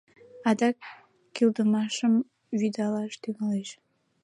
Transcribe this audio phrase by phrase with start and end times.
[0.49, 0.77] Адак
[1.35, 2.13] кӱлдымашым
[2.59, 3.69] вӱдылаш тӱҥалеш.